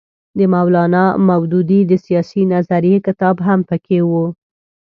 د 0.37 0.39
مولانا 0.53 1.05
مودودي 1.27 1.81
د 1.87 1.93
سیاسي 2.05 2.41
نظریې 2.53 2.97
کتاب 3.07 3.35
هم 3.47 3.59
پکې 3.69 3.99
وو. 4.09 4.25